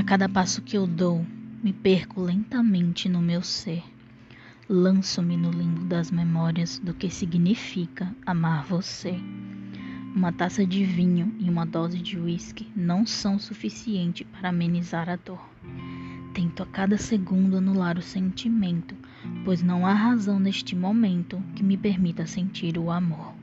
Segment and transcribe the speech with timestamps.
[0.00, 1.26] A cada passo que eu dou,
[1.62, 3.84] me perco lentamente no meu ser.
[4.66, 9.20] Lanço-me no limbo das memórias do que significa amar você.
[10.16, 15.16] Uma taça de vinho e uma dose de uísque não são suficiente para amenizar a
[15.16, 15.46] dor.
[16.32, 18.96] Tento a cada segundo anular o sentimento,
[19.44, 23.34] pois não há razão neste momento que me permita sentir o amor.